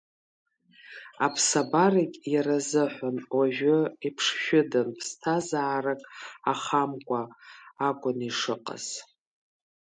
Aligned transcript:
Аԥсабарагь 1.25 2.17
иара 2.33 2.55
изыҳәан 2.61 3.17
уажәы 3.35 3.77
иԥшшәыдан 4.07 4.89
ԥсҭазаарак 4.97 6.01
ахамкәа 6.51 7.21
акәын 7.87 8.17
ишыҟаз. 8.29 8.85